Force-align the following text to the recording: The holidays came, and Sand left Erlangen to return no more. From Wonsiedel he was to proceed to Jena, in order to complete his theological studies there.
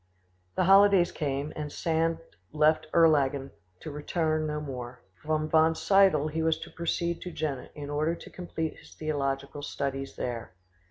The 0.55 0.63
holidays 0.63 1.11
came, 1.11 1.53
and 1.55 1.71
Sand 1.71 2.17
left 2.51 2.87
Erlangen 2.91 3.51
to 3.81 3.91
return 3.91 4.47
no 4.47 4.59
more. 4.59 5.03
From 5.21 5.47
Wonsiedel 5.47 6.29
he 6.31 6.41
was 6.41 6.57
to 6.61 6.71
proceed 6.71 7.21
to 7.21 7.31
Jena, 7.31 7.69
in 7.75 7.91
order 7.91 8.15
to 8.15 8.31
complete 8.31 8.77
his 8.79 8.95
theological 8.95 9.61
studies 9.61 10.15
there. 10.15 10.55